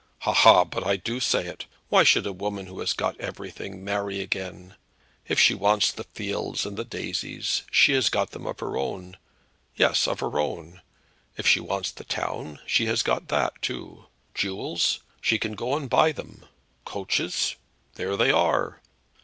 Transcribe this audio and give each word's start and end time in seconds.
"Ha, 0.21 0.33
ha! 0.33 0.63
but 0.63 0.83
I 0.83 0.95
do 0.95 1.19
say 1.19 1.45
it. 1.45 1.67
Why 1.89 2.01
should 2.03 2.25
a 2.25 2.33
woman 2.33 2.65
who 2.65 2.79
has 2.79 2.91
got 2.91 3.15
everything 3.19 3.83
marry 3.83 4.19
again? 4.19 4.73
If 5.27 5.39
she 5.39 5.53
wants 5.53 5.93
de 5.93 6.03
fields 6.03 6.65
and 6.65 6.75
de 6.75 6.83
daisies 6.83 7.61
she 7.69 7.91
has 7.93 8.09
got 8.09 8.31
them 8.31 8.47
of 8.47 8.61
her 8.61 8.77
own 8.77 9.15
yes, 9.75 10.07
of 10.07 10.21
her 10.21 10.39
own. 10.39 10.81
If 11.37 11.45
she 11.45 11.59
wants 11.59 11.91
de 11.91 12.03
town, 12.03 12.61
she 12.65 12.87
has 12.87 13.03
got 13.03 13.27
that 13.27 13.61
too. 13.61 14.07
Jewels, 14.33 15.01
she 15.21 15.37
can 15.37 15.53
go 15.53 15.75
and 15.75 15.87
buy 15.87 16.13
them. 16.13 16.47
Coaches, 16.83 17.55
there 17.93 18.17
they 18.17 18.31
are. 18.31 18.81